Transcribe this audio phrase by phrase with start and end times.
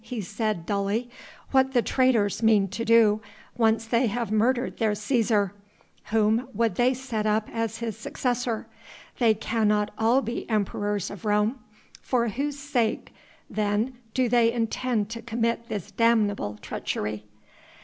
[0.03, 1.07] he said dully,
[1.51, 3.21] "what the traitors mean to do
[3.55, 5.51] once they have murdered their Cæsar.
[6.05, 8.65] Whom would they set up as his successor?
[9.19, 11.59] They cannot all be emperors of Rome.
[12.01, 13.13] For whose sake
[13.47, 17.25] then do they intend to commit this damnable treachery?"